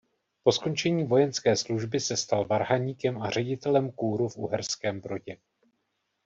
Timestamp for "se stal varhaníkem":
1.99-3.21